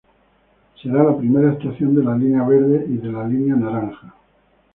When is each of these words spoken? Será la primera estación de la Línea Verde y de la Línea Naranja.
Será 0.81 1.03
la 1.03 1.15
primera 1.15 1.51
estación 1.53 1.93
de 1.93 2.03
la 2.03 2.17
Línea 2.17 2.41
Verde 2.43 2.87
y 2.89 2.97
de 2.97 3.11
la 3.11 3.27
Línea 3.27 3.55
Naranja. 3.55 4.15